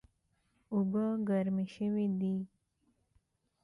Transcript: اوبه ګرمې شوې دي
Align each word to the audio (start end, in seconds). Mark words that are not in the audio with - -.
اوبه 0.73 1.03
ګرمې 1.27 1.65
شوې 1.75 2.05
دي 2.19 2.35